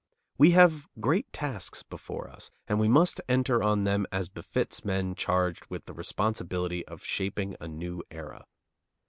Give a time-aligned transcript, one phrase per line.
[0.39, 5.13] We have great tasks before us, and we must enter on them as befits men
[5.13, 8.45] charged with the responsibility of shaping a new era.